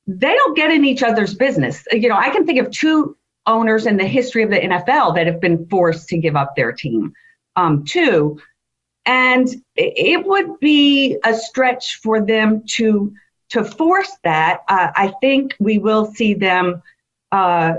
[0.06, 1.84] they don't get in each other's business.
[1.92, 5.26] You know, I can think of two owners in the history of the NFL that
[5.26, 7.12] have been forced to give up their team.
[7.56, 8.40] Um, two,
[9.10, 13.12] and it would be a stretch for them to
[13.48, 14.60] to force that.
[14.68, 16.80] Uh, I think we will see them
[17.32, 17.72] uh,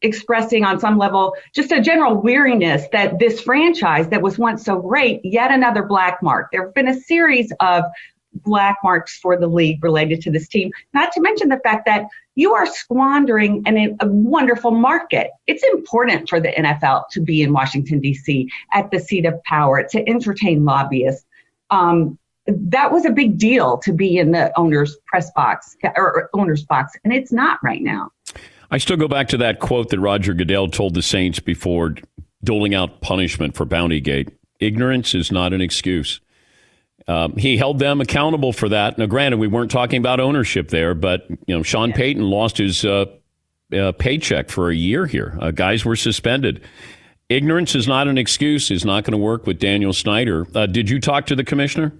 [0.00, 4.80] expressing on some level just a general weariness that this franchise that was once so
[4.80, 6.48] great, yet another black mark.
[6.50, 7.84] There have been a series of
[8.32, 10.70] black marks for the league related to this team.
[10.94, 12.06] Not to mention the fact that
[12.40, 15.30] you are squandering an, a wonderful market.
[15.46, 19.82] It's important for the NFL to be in Washington, D.C., at the seat of power,
[19.90, 21.26] to entertain lobbyists.
[21.68, 26.64] Um, that was a big deal to be in the owner's press box or owner's
[26.64, 28.10] box, and it's not right now.
[28.70, 31.96] I still go back to that quote that Roger Goodell told the Saints before
[32.42, 34.32] doling out punishment for Bountygate.
[34.60, 36.22] Ignorance is not an excuse.
[37.10, 38.96] Um, he held them accountable for that.
[38.96, 41.96] Now, granted, we weren't talking about ownership there, but you know, Sean yeah.
[41.96, 43.06] Payton lost his uh,
[43.76, 45.36] uh, paycheck for a year here.
[45.40, 46.62] Uh, guys were suspended.
[47.28, 48.70] Ignorance is not an excuse.
[48.70, 50.46] Is not going to work with Daniel Snyder.
[50.54, 51.92] Uh, did you talk to the commissioner?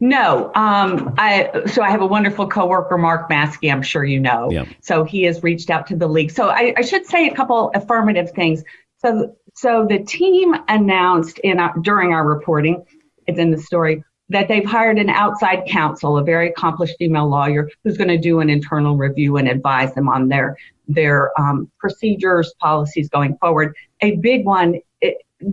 [0.00, 3.70] No, um, I so I have a wonderful coworker, Mark Maske.
[3.70, 4.50] I'm sure you know.
[4.50, 4.66] Yeah.
[4.80, 6.32] So he has reached out to the league.
[6.32, 8.64] So I, I should say a couple affirmative things.
[8.98, 12.84] So so the team announced in our, during our reporting
[13.26, 17.70] it's in the story that they've hired an outside counsel, a very accomplished female lawyer,
[17.84, 20.56] who's going to do an internal review and advise them on their
[20.88, 23.74] their um, procedures, policies going forward.
[24.00, 24.80] A big one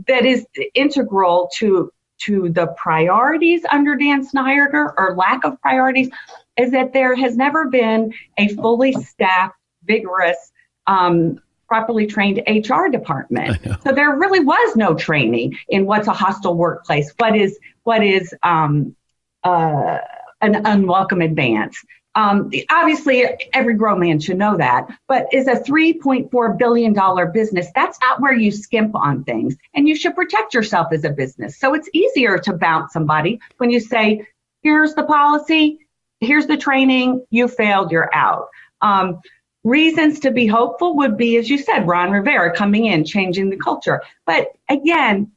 [0.07, 6.09] that is integral to to the priorities under Dan Snyder or lack of priorities
[6.57, 9.55] is that there has never been a fully staffed,
[9.85, 10.51] vigorous
[10.87, 11.39] um,
[11.73, 13.57] properly trained HR department.
[13.83, 18.31] So there really was no training in what's a hostile workplace, what is what is
[18.43, 18.95] um,
[19.43, 19.97] uh,
[20.41, 21.83] an unwelcome advance.
[22.13, 27.67] Um, obviously, every grown man should know that, but is a $3.4 billion business.
[27.73, 31.57] That's not where you skimp on things, and you should protect yourself as a business.
[31.57, 34.27] So it's easier to bounce somebody when you say,
[34.61, 35.79] here's the policy,
[36.19, 38.49] here's the training, you failed, you're out.
[38.81, 39.21] Um,
[39.63, 43.57] reasons to be hopeful would be, as you said, Ron Rivera coming in, changing the
[43.57, 44.01] culture.
[44.25, 45.31] But again,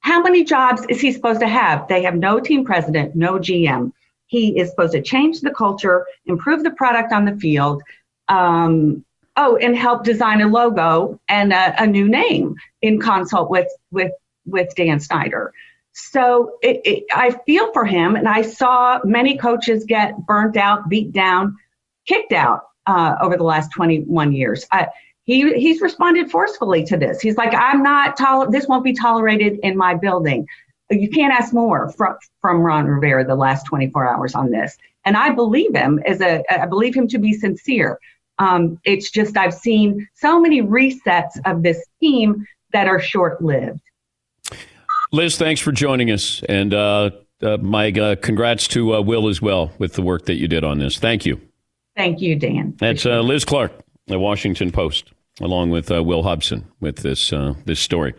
[0.00, 1.88] how many jobs is he supposed to have?
[1.88, 3.92] They have no team president, no GM.
[4.26, 7.82] He is supposed to change the culture, improve the product on the field,
[8.28, 9.04] um,
[9.36, 14.12] oh, and help design a logo and a, a, new name in consult with with
[14.46, 15.52] with Dan Snyder.
[15.92, 20.88] So it, it, I feel for him, and I saw many coaches get burnt out,
[20.88, 21.56] beat down,
[22.06, 24.66] kicked out uh, over the last 21 years.
[25.26, 27.20] He he's responded forcefully to this.
[27.20, 30.46] He's like, I'm not toler- this won't be tolerated in my building.
[30.88, 35.16] You can't ask more from from Ron Rivera the last 24 hours on this, and
[35.16, 37.98] I believe him as a I believe him to be sincere.
[38.38, 43.80] Um, it's just I've seen so many resets of this team that are short lived.
[45.10, 47.10] Liz, thanks for joining us, and uh,
[47.42, 50.62] uh, my uh, congrats to uh, Will as well with the work that you did
[50.62, 50.98] on this.
[50.98, 51.40] Thank you.
[51.96, 52.74] Thank you, Dan.
[52.78, 53.72] That's uh, Liz Clarke,
[54.06, 58.14] the Washington Post, along with uh, Will Hobson with this uh, this story.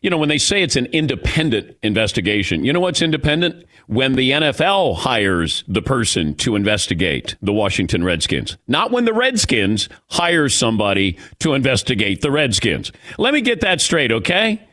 [0.00, 3.66] You know, when they say it's an independent investigation, you know what's independent?
[3.88, 9.88] When the NFL hires the person to investigate the Washington Redskins, not when the Redskins
[10.08, 12.92] hire somebody to investigate the Redskins.
[13.18, 14.66] Let me get that straight, okay?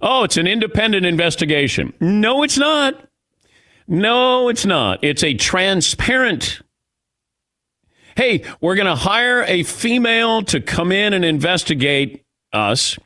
[0.00, 1.92] Oh, it's an independent investigation.
[2.00, 3.08] No, it's not.
[3.86, 4.98] No, it's not.
[5.04, 6.60] It's a transparent
[8.16, 12.98] hey, we're going to hire a female to come in and investigate us.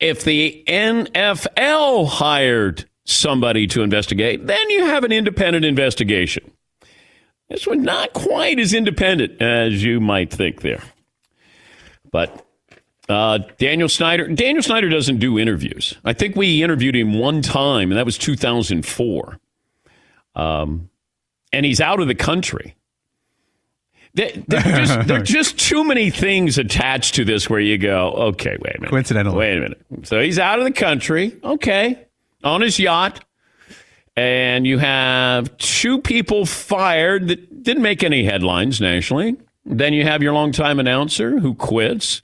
[0.00, 6.50] If the NFL hired somebody to investigate, then you have an independent investigation.
[7.48, 10.82] This one not quite as independent as you might think there.
[12.10, 12.46] But
[13.08, 15.94] uh, Daniel Snyder, Daniel Snyder doesn't do interviews.
[16.04, 19.38] I think we interviewed him one time, and that was 2004.
[20.34, 20.88] Um,
[21.52, 22.74] and he's out of the country.
[24.14, 27.78] There, there, are just, there are just too many things attached to this where you
[27.78, 28.90] go, okay, wait a minute.
[28.90, 29.36] Coincidentally.
[29.36, 29.80] Wait a minute.
[30.02, 31.38] So he's out of the country.
[31.42, 32.06] Okay.
[32.44, 33.24] On his yacht.
[34.14, 39.36] And you have two people fired that didn't make any headlines nationally.
[39.64, 42.20] Then you have your longtime announcer who quits.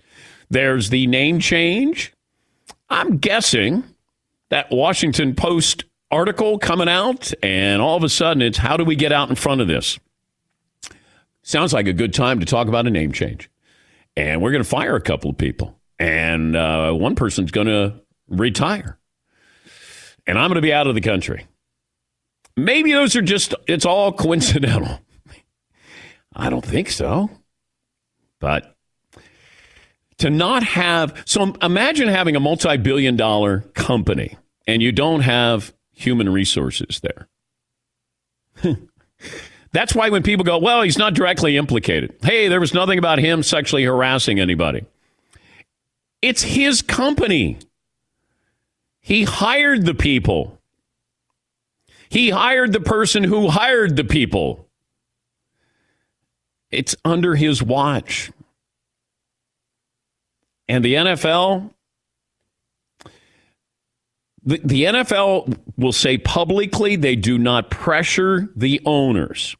[0.50, 2.12] There's the name change.
[2.90, 3.84] I'm guessing
[4.50, 8.96] that Washington Post article coming out, and all of a sudden it's how do we
[8.96, 9.98] get out in front of this?
[11.48, 13.48] Sounds like a good time to talk about a name change.
[14.18, 15.80] And we're going to fire a couple of people.
[15.98, 17.94] And uh, one person's going to
[18.28, 18.98] retire.
[20.26, 21.46] And I'm going to be out of the country.
[22.54, 25.00] Maybe those are just, it's all coincidental.
[26.36, 27.30] I don't think so.
[28.40, 28.76] But
[30.18, 34.36] to not have, so imagine having a multi billion dollar company
[34.66, 37.26] and you don't have human resources there.
[39.72, 42.14] That's why when people go, well, he's not directly implicated.
[42.22, 44.84] Hey, there was nothing about him sexually harassing anybody.
[46.22, 47.58] It's his company.
[49.00, 50.58] He hired the people.
[52.08, 54.66] He hired the person who hired the people.
[56.70, 58.30] It's under his watch.
[60.68, 61.70] And the NFL,
[64.48, 69.54] the, the NFL will say publicly they do not pressure the owners.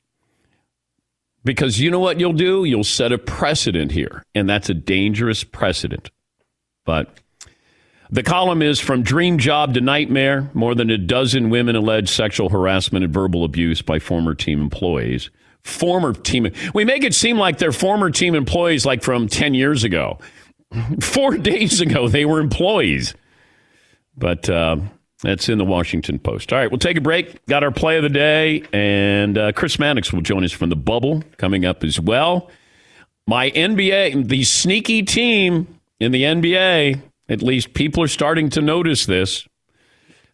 [1.45, 2.64] Because you know what you'll do?
[2.64, 6.11] You'll set a precedent here, and that's a dangerous precedent.
[6.86, 7.20] But
[8.11, 10.51] the column is From Dream Job to Nightmare.
[10.55, 15.28] More than a dozen women allege sexual harassment and verbal abuse by former team employees.
[15.64, 16.51] Former team.
[16.72, 20.18] We make it seem like they're former team employees like from 10 years ago.
[21.03, 23.14] Four days ago, they were employees.
[24.19, 24.77] But uh,
[25.23, 26.53] that's in the Washington Post.
[26.53, 27.45] All right, we'll take a break.
[27.47, 30.77] Got our play of the day, and uh, Chris Mannix will join us from the
[30.77, 32.51] bubble coming up as well.
[33.27, 39.07] My NBA, the sneaky team in the NBA, at least people are starting to notice
[39.07, 39.47] this.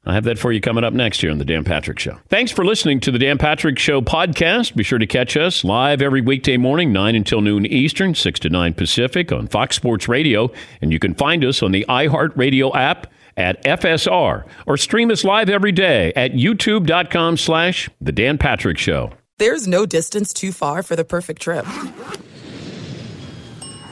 [0.06, 2.18] I have that for you coming up next here on The Dan Patrick Show.
[2.28, 4.76] Thanks for listening to The Dan Patrick Show podcast.
[4.76, 8.50] Be sure to catch us live every weekday morning, 9 until noon Eastern, 6 to
[8.50, 10.52] 9 Pacific on Fox Sports Radio.
[10.82, 13.06] And you can find us on the iHeartRadio app
[13.36, 19.12] at FSR or stream us live every day at youtube.com slash The Dan Patrick Show.
[19.38, 21.64] There's no distance too far for the perfect trip.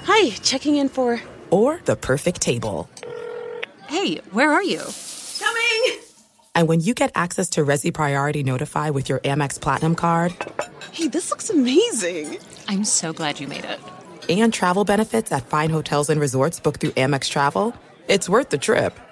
[0.05, 1.20] Hi, checking in for.
[1.51, 2.88] Or the perfect table.
[3.88, 4.80] Hey, where are you?
[5.38, 6.01] Coming!
[6.55, 10.34] And when you get access to Resy Priority Notify with your Amex Platinum card.
[10.93, 12.38] Hey, this looks amazing!
[12.68, 13.80] I'm so glad you made it.
[14.28, 17.74] And travel benefits at fine hotels and resorts booked through Amex Travel.
[18.09, 18.99] It's worth the trip.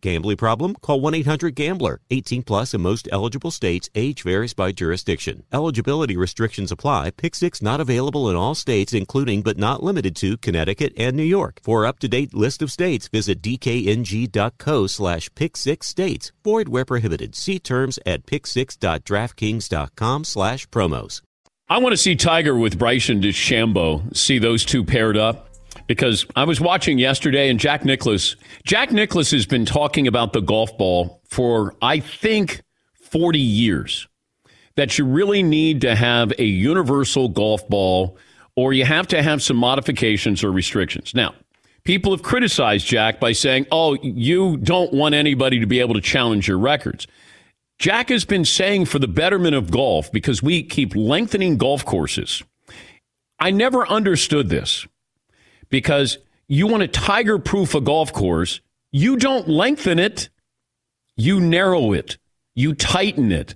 [0.00, 0.74] Gambling problem?
[0.76, 2.00] Call 1 800 Gambler.
[2.10, 3.90] 18 plus in most eligible states.
[3.94, 5.42] Age varies by jurisdiction.
[5.52, 7.10] Eligibility restrictions apply.
[7.10, 11.22] Pick six not available in all states, including but not limited to Connecticut and New
[11.24, 11.60] York.
[11.62, 16.30] For up to date list of states, visit dkng.co slash pick six states.
[16.44, 17.34] Void where prohibited.
[17.34, 21.22] See terms at pick6.draftkings.com slash promos.
[21.70, 24.16] I want to see Tiger with Bryson DeChambeau.
[24.16, 25.47] See those two paired up.
[25.88, 28.36] Because I was watching yesterday and Jack Nicklaus.
[28.64, 32.62] Jack Nicklaus has been talking about the golf ball for, I think,
[33.10, 34.06] 40 years.
[34.76, 38.16] That you really need to have a universal golf ball
[38.54, 41.14] or you have to have some modifications or restrictions.
[41.14, 41.34] Now,
[41.84, 46.00] people have criticized Jack by saying, oh, you don't want anybody to be able to
[46.00, 47.06] challenge your records.
[47.78, 52.42] Jack has been saying for the betterment of golf, because we keep lengthening golf courses.
[53.38, 54.86] I never understood this
[55.68, 58.60] because you want to tiger proof a golf course,
[58.90, 60.28] you don't lengthen it,
[61.16, 62.18] you narrow it,
[62.54, 63.54] you tighten it.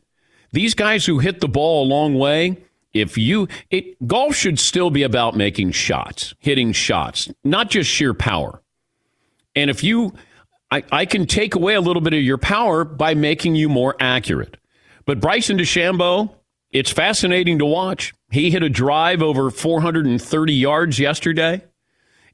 [0.53, 2.59] These guys who hit the ball a long way,
[2.93, 8.13] if you it golf should still be about making shots, hitting shots, not just sheer
[8.13, 8.61] power.
[9.55, 10.13] And if you
[10.73, 13.95] I, I can take away a little bit of your power by making you more
[14.01, 14.57] accurate.
[15.05, 16.35] But Bryson DeChambeau,
[16.71, 18.15] it's fascinating to watch.
[18.31, 21.63] He hit a drive over 430 yards yesterday.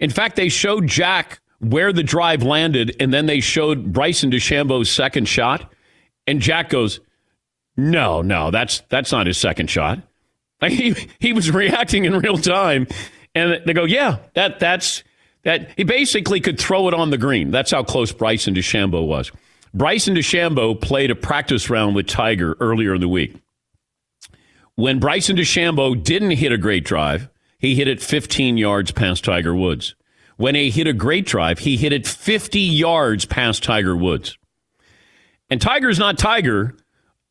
[0.00, 4.90] In fact, they showed Jack where the drive landed, and then they showed Bryson DeChambeau's
[4.90, 5.72] second shot.
[6.26, 7.00] And Jack goes,
[7.76, 10.00] No, no, that's that's not his second shot.
[10.60, 12.88] Like he he was reacting in real time,
[13.32, 15.04] and they go, "Yeah, that that's
[15.44, 17.52] that." He basically could throw it on the green.
[17.52, 19.30] That's how close Bryson DeChambeau was.
[19.72, 23.36] Bryson DeChambeau played a practice round with Tiger earlier in the week.
[24.74, 27.28] When Bryson DeChambeau didn't hit a great drive,
[27.58, 29.94] he hit it 15 yards past Tiger Woods.
[30.36, 34.38] When he hit a great drive, he hit it 50 yards past Tiger Woods.
[35.50, 36.76] And Tiger's not Tiger,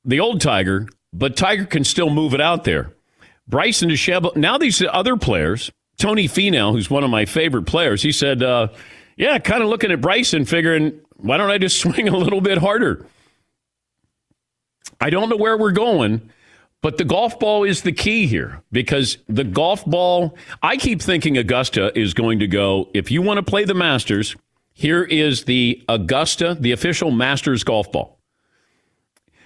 [0.04, 2.94] the old Tiger, but Tiger can still move it out there.
[3.48, 4.36] Bryson DeChambeau.
[4.36, 8.68] Now these other players, Tony Finau, who's one of my favorite players, he said, uh,
[9.16, 12.58] "Yeah, kind of looking at Bryson, figuring why don't I just swing a little bit
[12.58, 13.06] harder."
[15.00, 16.30] I don't know where we're going,
[16.88, 20.38] but the golf ball is the key here because the golf ball.
[20.64, 22.88] I keep thinking Augusta is going to go.
[22.94, 24.38] If you want to play the Masters,
[24.74, 28.22] here is the Augusta, the official Masters golf ball.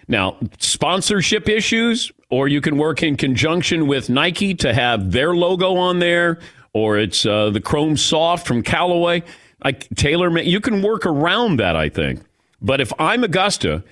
[0.07, 5.77] Now, sponsorship issues, or you can work in conjunction with Nike to have their logo
[5.77, 6.37] on there,
[6.73, 9.23] or it's uh, the Chrome Soft from Callaway.
[9.63, 12.21] Like Taylor, you can work around that, I think.
[12.61, 13.83] But if I'm Augusta,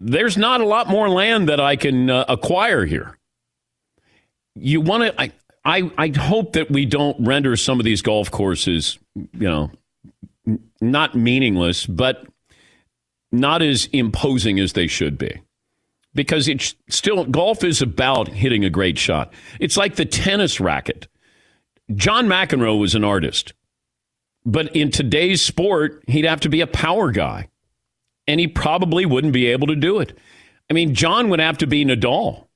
[0.00, 3.18] there's not a lot more land that I can uh, acquire here.
[4.54, 5.32] You want to, I,
[5.64, 9.70] I, I hope that we don't render some of these golf courses, you know,
[10.80, 12.26] not meaningless, but
[13.32, 15.42] not as imposing as they should be.
[16.14, 19.32] Because it's still, golf is about hitting a great shot.
[19.60, 21.08] It's like the tennis racket.
[21.94, 23.52] John McEnroe was an artist,
[24.44, 27.48] but in today's sport, he'd have to be a power guy,
[28.26, 30.16] and he probably wouldn't be able to do it.
[30.70, 32.46] I mean, John would have to be Nadal.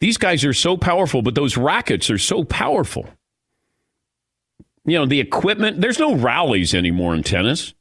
[0.00, 3.08] These guys are so powerful, but those rackets are so powerful.
[4.84, 7.74] You know, the equipment, there's no rallies anymore in tennis.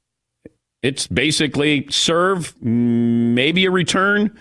[0.81, 4.37] It's basically serve, maybe a return,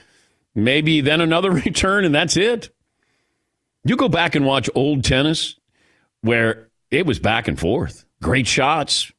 [0.54, 2.70] maybe then another return, and that's it.
[3.84, 5.58] You go back and watch old tennis
[6.22, 9.12] where it was back and forth, great shots,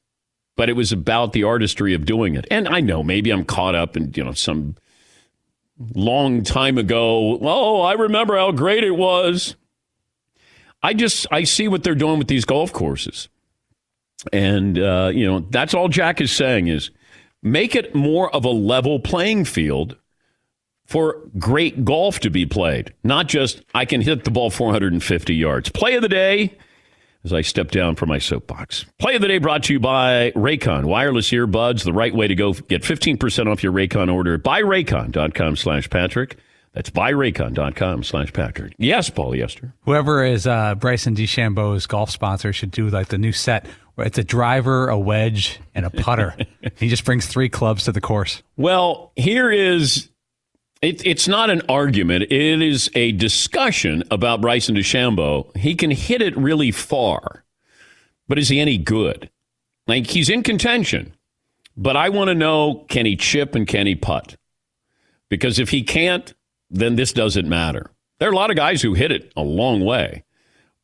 [0.55, 2.45] but it was about the artistry of doing it.
[2.49, 4.75] And I know maybe I'm caught up in, you know, some
[5.93, 7.37] long time ago.
[7.41, 9.55] Oh, I remember how great it was.
[10.81, 13.27] I just I see what they're doing with these golf courses.
[14.31, 16.91] And uh, you know, that's all Jack is saying is
[17.41, 19.97] make it more of a level playing field
[20.85, 25.69] for great golf to be played, not just I can hit the ball 450 yards.
[25.69, 26.55] Play of the day
[27.25, 28.85] as I step down from my soapbox.
[28.99, 30.85] Play of the day brought to you by Raycon.
[30.85, 32.53] Wireless earbuds, the right way to go.
[32.53, 34.35] Get 15% off your Raycon order.
[34.35, 36.37] At buyraycon.com slash Patrick.
[36.73, 38.73] That's buyraycon.com slash Patrick.
[38.77, 39.73] Yes, Paul Yester.
[39.85, 43.65] Whoever is uh, Bryson DeChambeau's golf sponsor should do like the new set
[43.95, 46.35] where it's a driver, a wedge, and a putter.
[46.77, 48.43] he just brings three clubs to the course.
[48.57, 50.09] Well, here is
[50.85, 52.23] it, it's not an argument.
[52.23, 55.55] It is a discussion about Bryson DeChambeau.
[55.57, 57.43] He can hit it really far,
[58.27, 59.29] but is he any good?
[59.87, 61.13] Like he's in contention,
[61.75, 64.35] but I want to know: can he chip and can he putt?
[65.29, 66.33] Because if he can't,
[66.69, 67.89] then this doesn't matter.
[68.19, 70.23] There are a lot of guys who hit it a long way,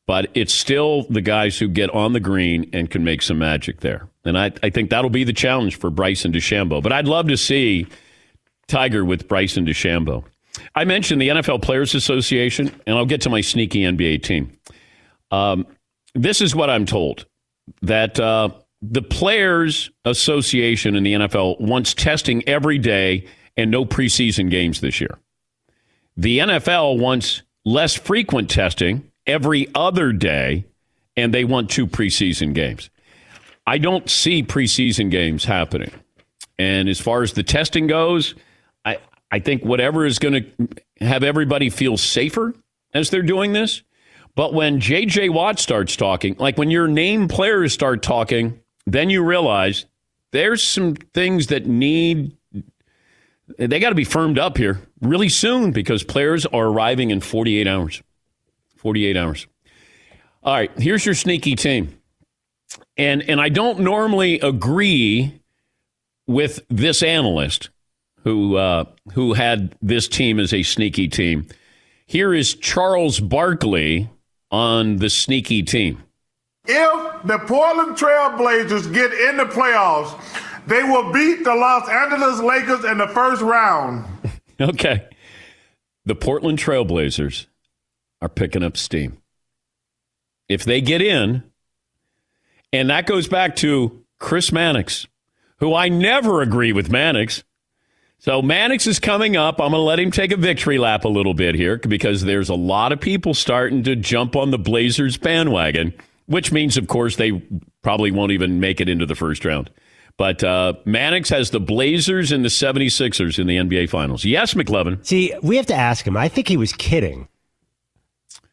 [0.07, 3.81] but it's still the guys who get on the green and can make some magic
[3.81, 4.07] there.
[4.25, 6.81] And I, I think that'll be the challenge for Bryson DeChambeau.
[6.83, 7.87] But I'd love to see
[8.71, 10.23] Tiger with Bryson DeChambeau.
[10.75, 14.57] I mentioned the NFL Players Association, and I'll get to my sneaky NBA team.
[15.29, 15.67] Um,
[16.15, 17.25] this is what I'm told
[17.81, 18.49] that uh,
[18.81, 24.99] the Players Association in the NFL wants testing every day and no preseason games this
[24.99, 25.17] year.
[26.17, 30.65] The NFL wants less frequent testing every other day,
[31.15, 32.89] and they want two preseason games.
[33.67, 35.91] I don't see preseason games happening.
[36.57, 38.35] And as far as the testing goes,
[39.31, 42.53] I, think whatever is going to have everybody feel safer
[42.93, 43.83] as they're doing this.
[44.35, 45.29] But when J.J.
[45.29, 49.85] Watt starts talking, like when your name players start talking, then you realize
[50.31, 52.35] there's some things that need
[53.57, 57.67] they got to be firmed up here really soon because players are arriving in 48
[57.67, 58.01] hours.
[58.77, 59.47] 48 hours.
[60.43, 61.97] All right, here's your sneaky team.
[62.97, 65.41] And and I don't normally agree
[66.27, 67.69] with this analyst
[68.23, 71.47] who uh, who had this team as a sneaky team.
[72.05, 74.09] Here is Charles Barkley
[74.49, 76.03] on the sneaky team.
[76.65, 80.19] If the Portland Trailblazers get in the playoffs,
[80.67, 84.05] they will beat the Los Angeles Lakers in the first round.
[84.61, 85.07] okay.
[86.05, 87.47] The Portland Trailblazers
[88.21, 89.17] are picking up steam.
[90.49, 91.43] If they get in,
[92.73, 95.07] and that goes back to Chris Mannix,
[95.57, 97.43] who I never agree with Mannix.
[98.21, 99.55] So Mannix is coming up.
[99.55, 102.49] I'm going to let him take a victory lap a little bit here because there's
[102.49, 105.91] a lot of people starting to jump on the Blazers bandwagon,
[106.27, 107.31] which means, of course, they
[107.81, 109.71] probably won't even make it into the first round.
[110.17, 114.23] But uh, Mannix has the Blazers and the 76ers in the NBA Finals.
[114.23, 115.03] Yes, McLovin.
[115.03, 116.15] See, we have to ask him.
[116.15, 117.27] I think he was kidding.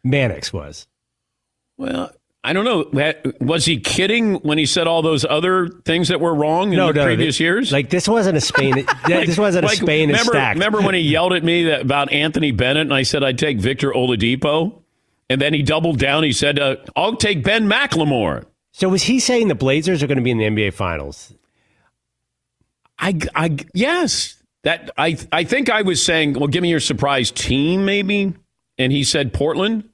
[0.02, 0.86] Mannix was.
[1.76, 2.10] Well,
[2.49, 3.34] I don't know.
[3.42, 6.86] Was he kidding when he said all those other things that were wrong in no,
[6.86, 7.70] the no, previous years?
[7.70, 8.72] Like this wasn't a Spain.
[9.09, 10.32] like, this wasn't a Spain remember.
[10.32, 13.59] Remember when he yelled at me that, about Anthony Bennett, and I said I'd take
[13.59, 14.80] Victor Oladipo,
[15.28, 16.22] and then he doubled down.
[16.22, 20.16] He said, uh, "I'll take Ben McLemore." So was he saying the Blazers are going
[20.16, 21.34] to be in the NBA Finals?
[22.99, 24.42] I, I, yes.
[24.62, 28.32] That I, I think I was saying, well, give me your surprise team, maybe.
[28.78, 29.88] And he said Portland.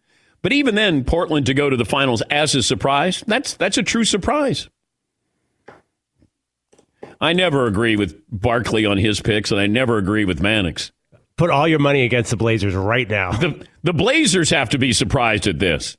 [0.45, 3.83] But even then, Portland to go to the finals as a surprise, that's that's a
[3.83, 4.69] true surprise.
[7.19, 10.93] I never agree with Barkley on his picks, and I never agree with Mannix.
[11.39, 13.33] Put all your money against the Blazers right now.
[13.33, 15.97] The, the Blazers have to be surprised at this.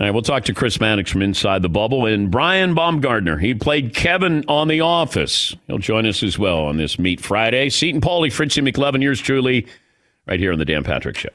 [0.00, 3.38] All right, we'll talk to Chris Mannix from inside the bubble and Brian Baumgartner.
[3.38, 5.54] He played Kevin on The Office.
[5.68, 7.68] He'll join us as well on this Meet Friday.
[7.68, 9.68] Seton Paulie, Fritzy McLovin, yours truly,
[10.26, 11.30] right here on the Dan Patrick Show.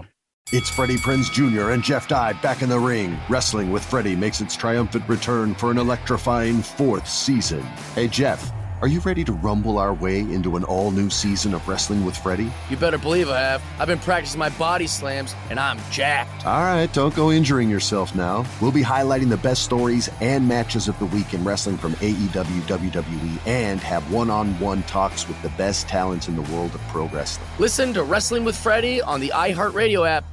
[0.52, 1.72] It's Freddie Prinze Jr.
[1.72, 3.18] and Jeff Dye back in the ring.
[3.30, 7.62] Wrestling with Freddie makes its triumphant return for an electrifying fourth season.
[7.96, 8.52] Hey, Jeff.
[8.82, 12.18] Are you ready to rumble our way into an all new season of Wrestling with
[12.18, 12.52] Freddie?
[12.70, 13.64] You better believe I have.
[13.80, 16.46] I've been practicing my body slams, and I'm jacked.
[16.46, 18.46] All right, don't go injuring yourself now.
[18.60, 22.62] We'll be highlighting the best stories and matches of the week in wrestling from AEW,
[22.64, 26.82] WWE, and have one on one talks with the best talents in the world of
[26.90, 27.48] pro wrestling.
[27.60, 30.26] Listen to Wrestling with Freddie on the iHeartRadio app,